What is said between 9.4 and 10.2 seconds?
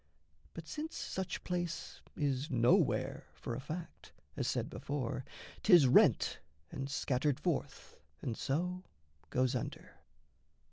under.